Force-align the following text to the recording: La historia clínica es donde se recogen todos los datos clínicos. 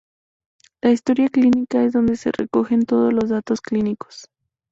La 0.81 0.89
historia 0.89 1.29
clínica 1.29 1.83
es 1.83 1.93
donde 1.93 2.15
se 2.15 2.31
recogen 2.31 2.85
todos 2.87 3.13
los 3.13 3.29
datos 3.29 3.61
clínicos. 3.61 4.25